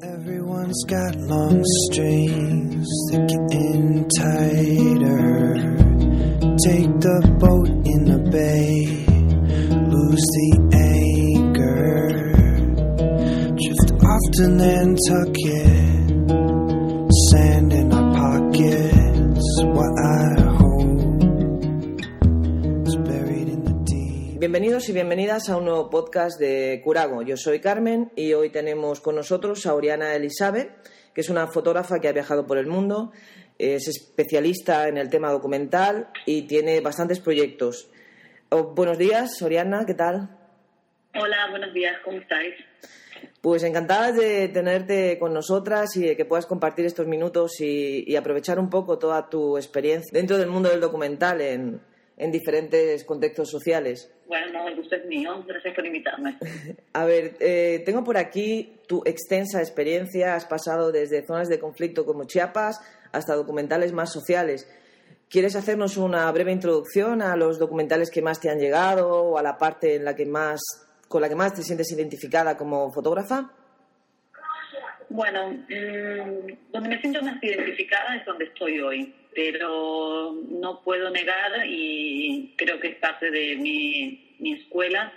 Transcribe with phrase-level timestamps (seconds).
[0.00, 1.60] Everyone's got long
[1.90, 5.56] strings that getting tighter.
[6.62, 8.86] Take the boat in the bay,
[9.90, 12.14] lose the anchor.
[13.58, 15.66] Drift off to Nantucket,
[17.32, 17.87] sand in
[24.38, 27.22] Bienvenidos y bienvenidas a un nuevo podcast de Curago.
[27.22, 30.70] Yo soy Carmen y hoy tenemos con nosotros a Oriana Elizabeth,
[31.12, 33.10] que es una fotógrafa que ha viajado por el mundo,
[33.58, 37.90] es especialista en el tema documental y tiene bastantes proyectos.
[38.50, 40.30] Oh, buenos días, Oriana, ¿qué tal?
[41.20, 42.54] Hola, buenos días, ¿cómo estáis?
[43.40, 48.14] Pues encantadas de tenerte con nosotras y de que puedas compartir estos minutos y, y
[48.14, 51.80] aprovechar un poco toda tu experiencia dentro del mundo del documental en,
[52.18, 54.12] en diferentes contextos sociales.
[54.26, 56.36] Bueno, no, el gusto es mío, gracias por invitarme.
[56.92, 60.34] A ver, eh, tengo por aquí tu extensa experiencia.
[60.34, 62.80] Has pasado desde zonas de conflicto como Chiapas
[63.12, 64.68] hasta documentales más sociales.
[65.30, 69.42] ¿Quieres hacernos una breve introducción a los documentales que más te han llegado o a
[69.42, 70.60] la parte en la que más,
[71.06, 73.52] con la que más te sientes identificada como fotógrafa?
[75.10, 81.64] Bueno, mm, donde me siento más identificada es donde estoy hoy, pero no puedo negar
[81.64, 85.12] y creo que es parte de mi, mi escuela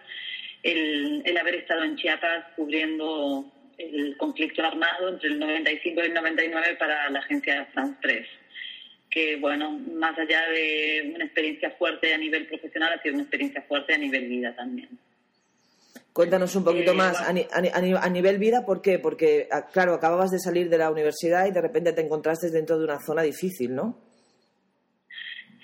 [0.62, 6.14] el, el haber estado en Chiapas cubriendo el conflicto armado entre el 95 y el
[6.14, 8.28] 99 para la agencia France Press
[9.10, 13.62] que bueno, más allá de una experiencia fuerte a nivel profesional, ha sido una experiencia
[13.64, 14.88] fuerte a nivel vida también.
[16.14, 19.00] Cuéntanos un poquito Eh, más a, a a ni- a nivel vida, ¿por qué?
[19.00, 22.86] Porque, claro, acababas de salir de la universidad y de repente te encontraste dentro de
[22.86, 23.98] una zona difícil, ¿no?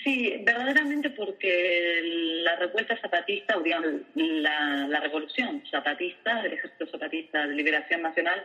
[0.07, 1.99] Sí, verdaderamente porque
[2.41, 8.41] la revuelta zapatista, o digamos, la, la revolución zapatista, del ejército zapatista de liberación nacional,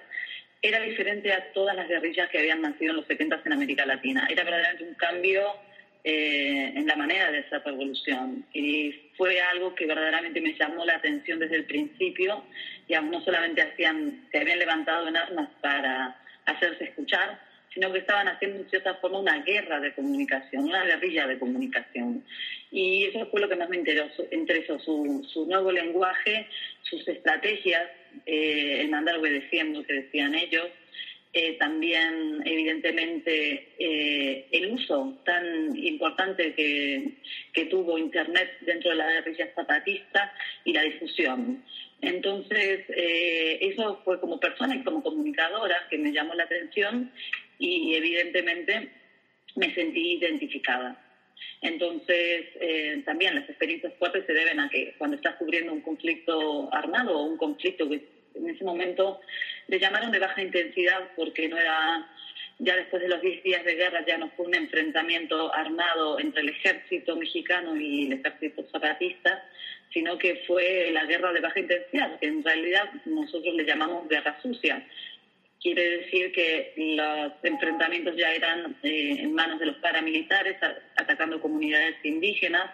[0.61, 4.27] era diferente a todas las guerrillas que habían nacido en los 70 en América Latina.
[4.29, 5.53] Era verdaderamente un cambio
[6.03, 8.45] eh, en la manera de esa revolución.
[8.53, 12.42] Y fue algo que verdaderamente me llamó la atención desde el principio.
[12.89, 17.39] Digamos, no solamente hacían, se habían levantado en armas para hacerse escuchar,
[17.75, 22.25] sino que estaban haciendo en cierta forma una guerra de comunicación, una guerrilla de comunicación.
[22.71, 26.47] Y eso fue lo que más me interesó, interesó su, su nuevo lenguaje,
[26.83, 27.89] sus estrategias,
[28.27, 30.69] eh, el mandar obedeciendo, que decían ellos,
[31.33, 37.15] eh, también evidentemente eh, el uso tan importante que,
[37.55, 40.35] que tuvo Internet dentro de la guerrilla zapatista
[40.65, 41.65] y la difusión.
[42.03, 47.13] Entonces, eso fue como persona y como comunicadora que me llamó la atención
[47.62, 48.89] y evidentemente
[49.56, 50.98] me sentí identificada.
[51.61, 56.73] Entonces, eh, también las experiencias fuertes se deben a que cuando estás cubriendo un conflicto
[56.73, 58.02] armado o un conflicto que
[58.34, 59.20] en ese momento
[59.68, 62.06] le llamaron de baja intensidad porque no era,
[62.58, 66.42] ya después de los 10 días de guerra ya no fue un enfrentamiento armado entre
[66.42, 69.44] el ejército mexicano y el ejército zapatista,
[69.92, 74.40] sino que fue la guerra de baja intensidad, que en realidad nosotros le llamamos guerra
[74.42, 74.84] sucia.
[75.62, 80.56] Quiere decir que los enfrentamientos ya eran eh, en manos de los paramilitares,
[80.96, 82.70] atacando comunidades indígenas.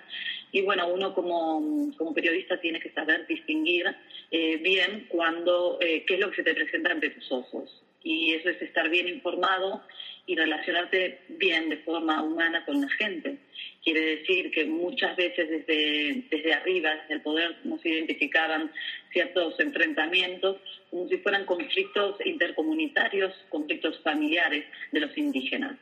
[0.53, 3.95] Y bueno, uno como, como periodista tiene que saber distinguir
[4.31, 7.83] eh, bien cuando, eh, qué es lo que se te presenta ante tus ojos.
[8.03, 9.83] Y eso es estar bien informado
[10.27, 13.39] y relacionarte bien de forma humana con la gente.
[13.83, 18.71] Quiere decir que muchas veces desde, desde arriba, desde el poder, nos identificaban
[19.13, 20.57] ciertos enfrentamientos
[20.91, 25.77] como si fueran conflictos intercomunitarios, conflictos familiares de los indígenas,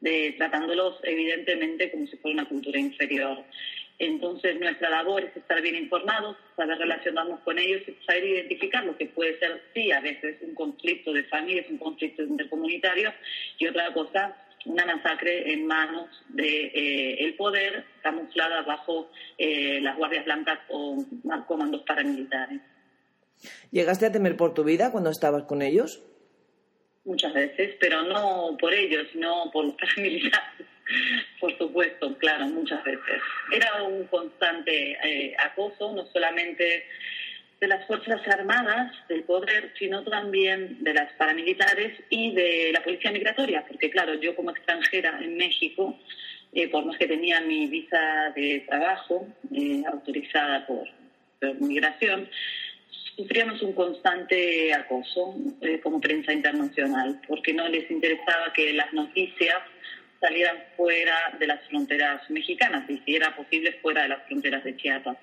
[0.00, 3.44] de- tratándolos evidentemente como si fuera una cultura inferior.
[4.02, 8.96] Entonces, nuestra labor es estar bien informados, saber relacionarnos con ellos y saber identificar lo
[8.96, 13.12] que puede ser, sí, a veces un conflicto de familias, un conflicto intercomunitario,
[13.58, 14.36] y otra cosa,
[14.66, 19.08] una masacre en manos del el poder, camuflada bajo
[19.38, 21.04] eh, las guardias blancas o
[21.46, 22.60] comandos paramilitares.
[23.70, 26.02] ¿Llegaste a temer por tu vida cuando estabas con ellos?
[27.04, 30.71] Muchas veces, pero no por ellos, sino por los paramilitares.
[31.40, 33.20] Por supuesto, claro, muchas veces.
[33.52, 36.86] Era un constante eh, acoso, no solamente
[37.62, 43.12] de las Fuerzas Armadas del poder, sino también de las paramilitares y de la Policía
[43.12, 45.96] Migratoria, porque claro, yo como extranjera en México,
[46.52, 50.88] eh, por más que tenía mi visa de trabajo eh, autorizada por,
[51.60, 52.28] migración,
[53.16, 59.58] sufríamos un constante acoso eh, como prensa internacional, porque no les interesaba que las noticias
[60.22, 64.76] salieran fuera de las fronteras mexicanas y si era posible fuera de las fronteras de
[64.76, 65.18] Chiapas.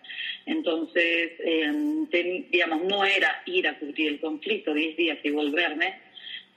[0.46, 6.02] Entonces, eh, digamos, no era ir a cubrir el conflicto 10 días y volverme,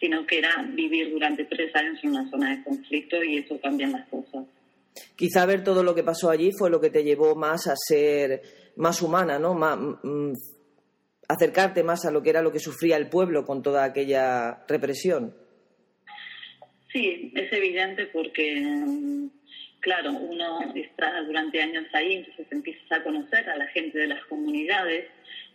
[0.01, 3.87] sino que era vivir durante tres años en una zona de conflicto y eso cambia
[3.87, 4.45] las cosas.
[5.15, 8.43] Quizá ver todo lo que pasó allí fue lo que te llevó más a ser
[8.77, 9.57] más humana, ¿no?
[11.29, 15.42] Acercarte más a lo que era lo que sufría el pueblo con toda aquella represión.
[16.93, 18.63] Sí, es evidente porque,
[19.81, 24.25] claro, uno está durante años ahí, entonces empiezas a conocer a la gente de las
[24.27, 25.07] comunidades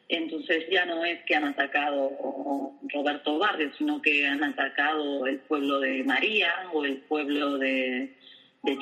[0.09, 5.79] entonces ya no es que han atacado Roberto Barrio, sino que han atacado el pueblo
[5.79, 8.13] de María o el pueblo de,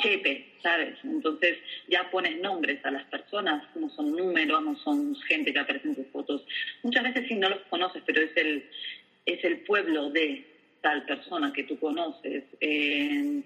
[0.01, 0.97] Chepe, ¿sabes?
[1.03, 1.57] Entonces
[1.87, 5.95] ya pones nombres a las personas, no son números, no son gente que aparece en
[5.95, 6.43] tus fotos.
[6.81, 8.67] Muchas veces sí no los conoces, pero es el,
[9.27, 10.43] es el pueblo de
[10.85, 12.43] tal persona que tú conoces.
[12.61, 13.41] Eh,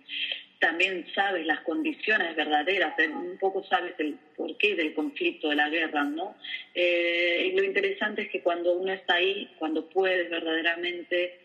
[0.60, 5.70] también sabes las condiciones verdaderas, eh, un poco sabes el porqué del conflicto, de la
[5.70, 6.36] guerra, ¿no?
[6.76, 11.40] Eh, y lo interesante es que cuando uno está ahí, cuando puedes verdaderamente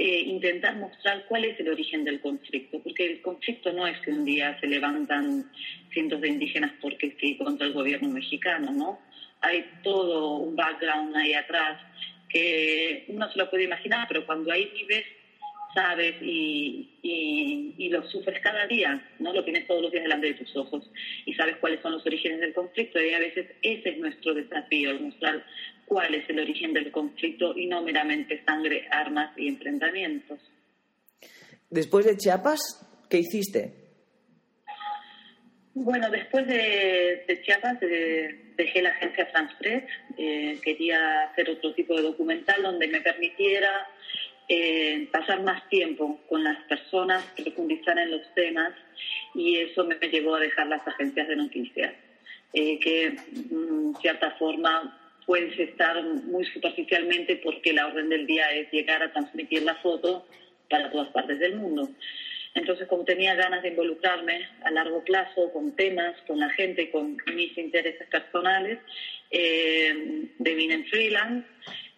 [0.00, 4.24] intentar mostrar cuál es el origen del conflicto, porque el conflicto no es que un
[4.24, 5.50] día se levantan
[5.92, 9.00] cientos de indígenas porque sí contra el gobierno mexicano, ¿no?
[9.40, 11.82] Hay todo un background ahí atrás
[12.28, 15.04] que uno se lo puede imaginar, pero cuando ahí vives
[15.74, 19.32] sabes y, y, lo sufres cada día, ¿no?
[19.32, 20.90] Lo tienes todos los días delante de tus ojos
[21.24, 24.98] y sabes cuáles son los orígenes del conflicto y a veces ese es nuestro desafío,
[25.00, 25.44] mostrar
[25.86, 30.38] cuál es el origen del conflicto y no meramente sangre, armas y enfrentamientos.
[31.70, 32.60] Después de Chiapas,
[33.08, 33.87] ¿qué hiciste?
[35.80, 39.84] Bueno, después de, Chiapas dejé la agencia Transpress,
[40.16, 43.86] eh, quería hacer otro tipo de documental donde me permitiera
[44.48, 48.72] eh, pasar más tiempo con las personas, profundizar en los temas
[49.36, 51.94] y eso me llevó a dejar las agencias de noticias,
[52.54, 58.50] eh, que mm, de cierta forma puedes estar muy superficialmente porque la orden del día
[58.50, 60.26] es llegar a transmitir la foto
[60.68, 61.88] para todas partes del mundo.
[62.54, 67.16] Entonces, como tenía ganas de involucrarme a largo plazo con temas, con la gente, con
[67.34, 68.78] mis intereses personales,
[69.30, 71.46] eh, vine en freelance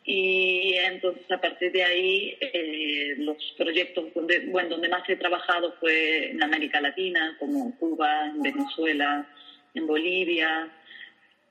[0.05, 5.75] y entonces a partir de ahí eh, los proyectos donde, bueno, donde más he trabajado
[5.79, 9.27] fue en América Latina, como Cuba, en Venezuela,
[9.75, 10.69] en Bolivia,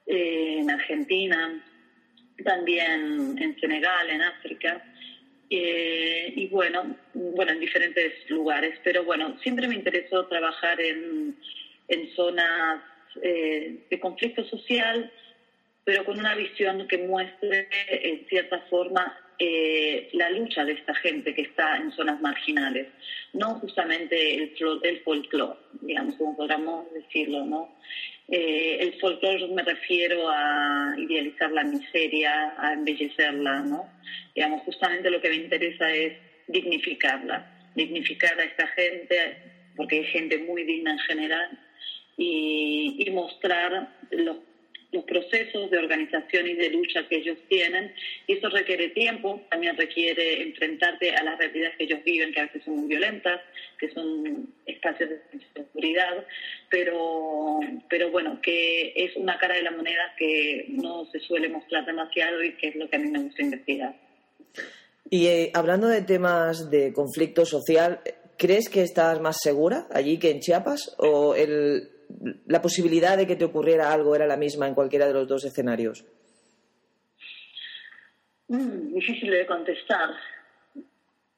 [0.07, 1.63] eh, en Argentina,
[2.43, 4.83] también en Senegal, en África.
[5.49, 11.35] Eh, y bueno, bueno, en diferentes lugares, pero bueno, siempre me interesó trabajar en,
[11.87, 12.83] en zonas
[13.15, 15.11] de conflicto social
[15.89, 21.33] pero con una visión que muestre, en cierta forma, eh, la lucha de esta gente
[21.33, 22.85] que está en zonas marginales,
[23.33, 24.53] no justamente el,
[24.83, 27.75] el folclore, digamos, como podríamos decirlo, ¿no?
[28.31, 33.89] Eh, el folclore me refiero a idealizar la miseria, a embellecerla, ¿no?
[34.35, 36.13] Digamos, justamente lo que me interesa es
[36.47, 39.37] dignificarla, dignificar a esta gente,
[39.75, 41.59] porque hay gente muy digna en general,
[42.17, 44.37] y, y mostrar los
[44.91, 47.93] los procesos de organización y de lucha que ellos tienen.
[48.27, 52.45] Y eso requiere tiempo, también requiere enfrentarte a las realidades que ellos viven, que a
[52.45, 53.41] veces son muy violentas,
[53.77, 55.21] que son espacios de
[55.53, 56.25] seguridad,
[56.69, 57.59] pero,
[57.89, 62.43] pero bueno, que es una cara de la moneda que no se suele mostrar demasiado
[62.43, 63.95] y que es lo que a mí me gusta investigar.
[65.09, 67.99] Y eh, hablando de temas de conflicto social,
[68.37, 70.95] ¿crees que estás más segura allí que en Chiapas?
[70.97, 71.89] ¿O el,
[72.45, 75.45] la posibilidad de que te ocurriera algo era la misma en cualquiera de los dos
[75.45, 76.05] escenarios?
[78.47, 80.09] Mm, difícil de contestar.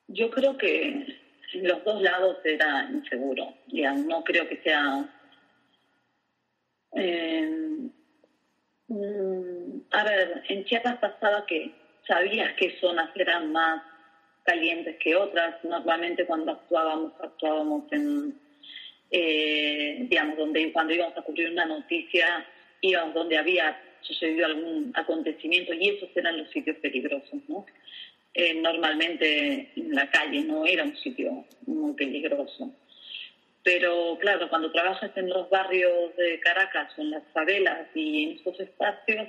[0.08, 1.06] Yo creo que
[1.54, 3.54] en los dos lados era inseguro.
[3.68, 5.06] Ya, no creo que sea.
[6.96, 7.90] Eh,
[8.88, 11.74] mm, a ver, en Chiapas pasaba que
[12.08, 13.84] sabías qué zonas eran más
[14.44, 15.64] calientes que otras.
[15.64, 18.41] Normalmente cuando actuábamos, actuábamos en
[19.12, 22.46] eh, digamos, donde cuando íbamos a cubrir una noticia,
[22.80, 27.66] íbamos donde había sucedido algún acontecimiento y esos eran los sitios peligrosos, ¿no?
[28.34, 32.74] Eh, normalmente la calle no era un sitio muy peligroso.
[33.64, 38.32] Pero claro, cuando trabajas en los barrios de Caracas o en las favelas y en
[38.38, 39.28] esos espacios,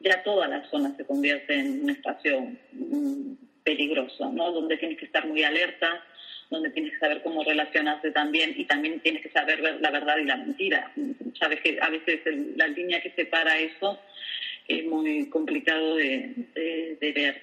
[0.00, 2.40] ya toda la zona se convierte en un espacio
[2.72, 4.50] mm, peligroso, ¿no?
[4.50, 6.02] Donde tienes que estar muy alerta,
[6.50, 10.16] donde tienes que saber cómo relacionarse también y también tienes que saber ver la verdad
[10.18, 10.90] y la mentira.
[11.38, 12.20] Sabes que a veces
[12.56, 13.98] la línea que separa eso
[14.66, 16.46] es muy complicado de,
[17.00, 17.42] ver.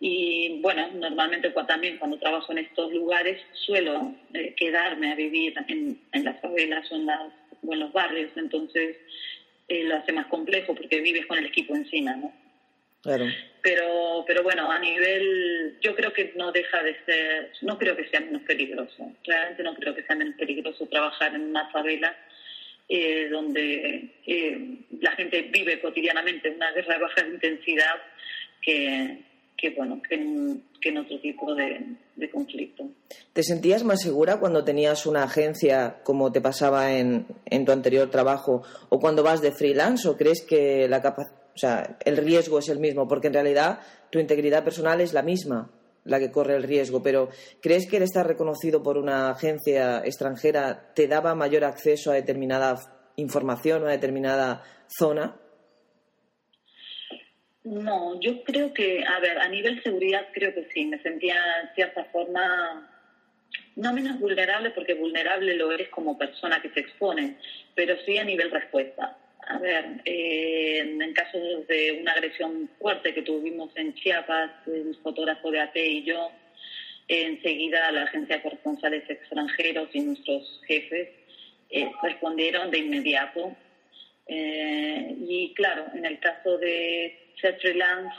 [0.00, 5.98] Y bueno, normalmente también cuando trabajo en estos lugares suelo eh, quedarme a vivir en,
[6.24, 7.32] las favelas o en, las,
[7.66, 8.96] o en los barrios, entonces
[9.66, 12.32] eh, lo hace más complejo porque vives con el equipo encima, ¿no?
[13.02, 13.24] Claro.
[13.62, 18.08] Pero, pero bueno, a nivel, yo creo que no deja de ser, no creo que
[18.08, 19.12] sea menos peligroso.
[19.24, 22.16] Realmente no creo que sea menos peligroso trabajar en una favela
[22.88, 27.94] eh, donde eh, la gente vive cotidianamente una guerra de baja intensidad
[28.62, 29.22] que,
[29.56, 31.80] que bueno, que en, que en otro tipo de,
[32.16, 32.88] de conflicto.
[33.32, 38.10] ¿Te sentías más segura cuando tenías una agencia como te pasaba en, en tu anterior
[38.10, 42.60] trabajo o cuando vas de freelance o crees que la capa- o sea, el riesgo
[42.60, 43.08] es el mismo?
[43.08, 45.72] Porque en realidad tu integridad personal es la misma
[46.04, 50.92] la que corre el riesgo, pero ¿crees que el estar reconocido por una agencia extranjera
[50.94, 52.76] te daba mayor acceso a determinada
[53.16, 55.36] información o a determinada zona?
[57.64, 61.74] No, yo creo que, a ver, a nivel seguridad creo que sí, me sentía en
[61.74, 62.88] cierta forma
[63.74, 67.36] no menos vulnerable porque vulnerable lo eres como persona que se expone,
[67.74, 69.18] pero sí a nivel respuesta.
[69.46, 75.50] A ver, eh, en caso de una agresión fuerte que tuvimos en Chiapas, el fotógrafo
[75.50, 76.30] de AT y yo,
[77.08, 81.08] enseguida la agencia de corresponsales extranjeros y nuestros jefes
[81.70, 83.56] eh, respondieron de inmediato.
[84.26, 88.14] Eh, y claro, en el caso de ser freelance,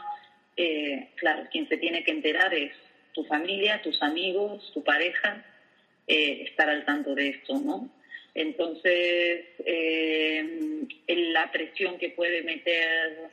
[0.58, 2.74] eh, claro, quien se tiene que enterar es
[3.14, 5.46] tu familia, tus amigos, tu pareja,
[6.08, 7.88] estar al tanto de esto, ¿no?
[8.34, 13.30] Entonces, eh, la presión que puede meter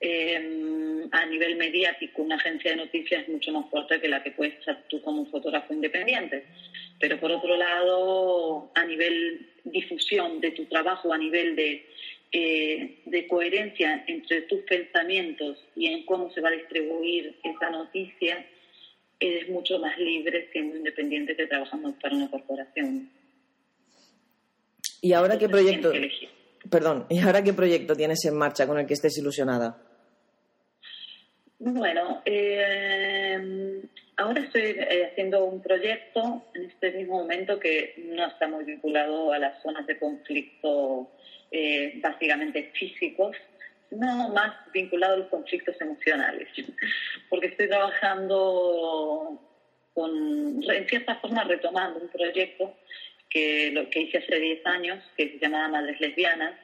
[0.00, 4.32] eh, a nivel mediático una agencia de noticias es mucho más fuerte que la que
[4.32, 6.44] puedes ser tú como un fotógrafo independiente.
[7.00, 11.86] Pero por otro lado, a nivel difusión de tu trabajo, a nivel de,
[12.32, 18.44] eh, de coherencia entre tus pensamientos y en cómo se va a distribuir esa noticia,
[19.20, 23.10] eres mucho más libre siendo independiente que trabajando para una corporación.
[25.04, 25.92] ¿Y ahora qué proyecto?
[26.70, 29.76] Perdón, ¿y ahora qué proyecto tienes en marcha con el que estés ilusionada?
[31.58, 33.82] Bueno, eh,
[34.16, 39.30] ahora estoy eh, haciendo un proyecto en este mismo momento que no está muy vinculado
[39.30, 41.10] a las zonas de conflicto
[41.50, 43.36] eh, básicamente físicos,
[43.90, 46.48] sino más vinculado a los conflictos emocionales,
[47.28, 49.38] porque estoy trabajando
[49.92, 52.74] con, en cierta forma retomando un proyecto
[53.34, 56.54] que lo que hice hace 10 años, que se llamaba Madres Lesbianas,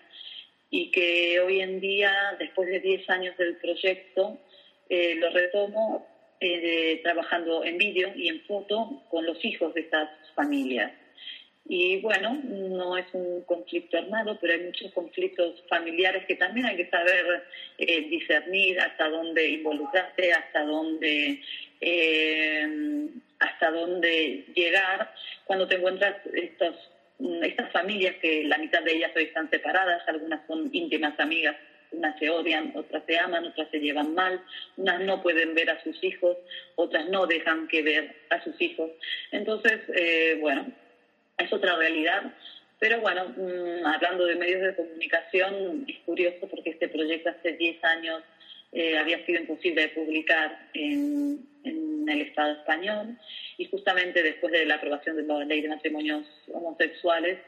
[0.70, 4.38] y que hoy en día, después de 10 años del proyecto,
[4.88, 6.06] eh, lo retomo
[6.38, 10.92] eh, trabajando en vídeo y en foto con los hijos de estas familias.
[11.66, 16.76] Y bueno, no es un conflicto armado, pero hay muchos conflictos familiares que también hay
[16.76, 17.44] que saber
[17.78, 21.40] eh, discernir hasta dónde involucrarse, hasta dónde,
[23.40, 25.12] hasta dónde llegar
[25.44, 26.76] cuando te encuentras estos,
[27.42, 31.56] estas familias que la mitad de ellas hoy están separadas, algunas son íntimas amigas
[31.92, 34.40] unas se odian, otras se aman, otras se llevan mal,
[34.76, 36.36] unas no pueden ver a sus hijos,
[36.76, 38.90] otras no dejan que ver a sus hijos.
[39.32, 40.66] Entonces, eh, bueno,
[41.38, 42.22] es otra realidad.
[42.78, 47.84] Pero bueno, mm, hablando de medios de comunicación, es curioso porque este proyecto hace 10
[47.84, 48.22] años
[48.72, 53.18] eh, había sido imposible de publicar en, en el Estado español
[53.58, 57.38] y justamente después de la aprobación de la ley de matrimonios homosexuales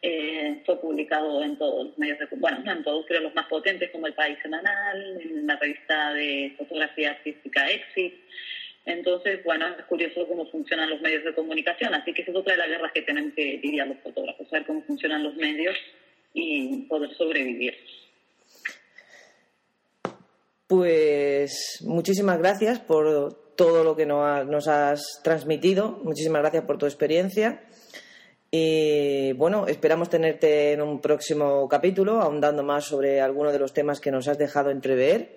[0.00, 3.46] eh, fue publicado en todos los medios de bueno no en todos pero los más
[3.46, 8.14] potentes como el País Semanal en la revista de fotografía artística Exit
[8.86, 12.52] entonces bueno es curioso cómo funcionan los medios de comunicación así que esa es otra
[12.52, 15.76] de las guerras que tenemos que lidiar los fotógrafos saber cómo funcionan los medios
[16.34, 17.74] y poder sobrevivir.
[20.66, 25.98] Pues muchísimas gracias por todo lo que ha- nos has transmitido.
[26.04, 27.60] Muchísimas gracias por tu experiencia.
[28.50, 34.00] Y bueno, esperamos tenerte en un próximo capítulo, ahondando más sobre alguno de los temas
[34.00, 35.28] que nos has dejado entrever.